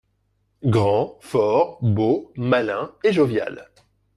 Grand, 0.65 1.17
fort, 1.21 1.77
beau, 1.83 2.31
malin 2.35 2.91
et 3.03 3.13
jovial 3.13 3.69